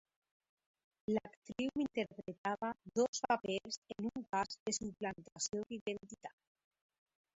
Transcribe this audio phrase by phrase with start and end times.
[1.13, 6.41] L’actriu interpretava dos papers en un cas de suplantació d’identitat.